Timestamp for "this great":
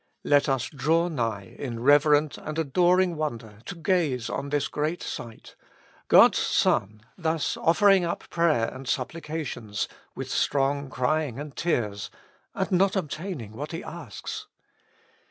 4.49-5.03